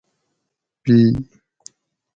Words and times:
پی 0.83 0.95